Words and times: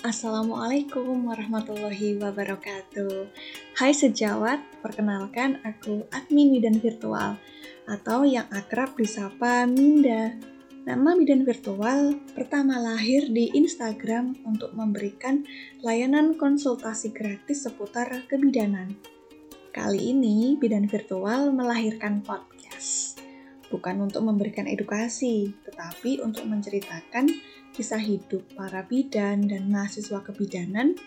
Assalamualaikum 0.00 1.28
warahmatullahi 1.28 2.16
wabarakatuh. 2.16 3.28
Hai 3.76 3.92
sejawat, 3.92 4.56
perkenalkan 4.80 5.60
aku 5.60 6.08
admin 6.08 6.56
Bidan 6.56 6.80
Virtual 6.80 7.36
atau 7.84 8.24
yang 8.24 8.48
akrab 8.48 8.96
disapa 8.96 9.68
Minda. 9.68 10.32
Nama 10.88 11.10
Bidan 11.20 11.44
Virtual 11.44 12.16
pertama 12.32 12.80
lahir 12.80 13.28
di 13.28 13.52
Instagram 13.52 14.40
untuk 14.48 14.72
memberikan 14.72 15.44
layanan 15.84 16.32
konsultasi 16.32 17.12
gratis 17.12 17.68
seputar 17.68 18.24
kebidanan. 18.24 18.96
Kali 19.68 20.16
ini 20.16 20.56
Bidan 20.56 20.88
Virtual 20.88 21.52
melahirkan 21.52 22.24
podcast. 22.24 23.20
Bukan 23.68 24.00
untuk 24.00 24.24
memberikan 24.24 24.64
edukasi, 24.64 25.52
tetapi 25.68 26.24
untuk 26.24 26.48
menceritakan 26.48 27.28
kisah 27.72 28.02
hidup 28.02 28.42
para 28.58 28.82
bidan 28.86 29.46
dan 29.46 29.70
mahasiswa 29.70 30.20
kebidanan 30.24 30.98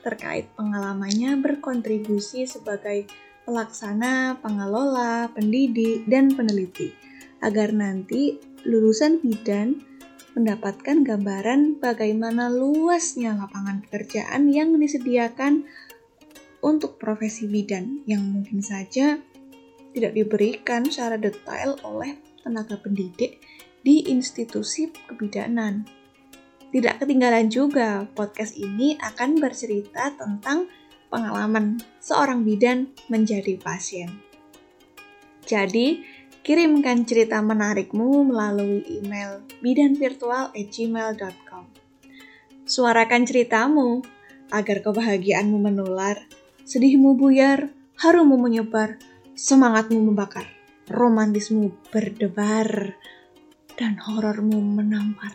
terkait 0.00 0.48
pengalamannya 0.56 1.36
berkontribusi 1.40 2.48
sebagai 2.48 3.08
pelaksana, 3.44 4.38
pengelola, 4.40 5.28
pendidik, 5.32 6.06
dan 6.06 6.32
peneliti, 6.32 6.92
agar 7.42 7.72
nanti 7.72 8.38
lulusan 8.64 9.20
bidan 9.20 9.80
mendapatkan 10.38 11.02
gambaran 11.02 11.82
bagaimana 11.82 12.46
luasnya 12.48 13.34
lapangan 13.34 13.82
pekerjaan 13.82 14.46
yang 14.52 14.70
disediakan 14.78 15.66
untuk 16.60 17.00
profesi 17.00 17.48
bidan 17.50 18.04
yang 18.06 18.22
mungkin 18.22 18.62
saja 18.62 19.18
tidak 19.90 20.12
diberikan 20.14 20.86
secara 20.86 21.18
detail 21.18 21.74
oleh 21.82 22.14
tenaga 22.46 22.78
pendidik 22.78 23.42
di 23.82 24.06
institusi 24.06 24.92
kebidanan. 25.10 25.99
Tidak 26.70 27.02
ketinggalan 27.02 27.50
juga, 27.50 28.06
podcast 28.14 28.54
ini 28.54 28.94
akan 28.94 29.42
bercerita 29.42 30.14
tentang 30.14 30.70
pengalaman 31.10 31.82
seorang 31.98 32.46
bidan 32.46 32.94
menjadi 33.10 33.58
pasien. 33.58 34.22
Jadi, 35.42 36.06
kirimkan 36.46 37.02
cerita 37.02 37.42
menarikmu 37.42 38.30
melalui 38.30 38.86
email 38.86 39.42
bidanvirtual@gmail.com. 39.58 41.64
Suarakan 42.70 43.26
ceritamu 43.26 44.06
agar 44.54 44.86
kebahagiaanmu 44.86 45.58
menular, 45.58 46.22
sedihmu 46.62 47.18
buyar, 47.18 47.74
harummu 47.98 48.38
menyebar, 48.38 49.02
semangatmu 49.34 49.98
membakar, 49.98 50.46
romantismu 50.86 51.74
berdebar, 51.90 52.94
dan 53.74 53.98
horormu 53.98 54.62
menampar. 54.62 55.34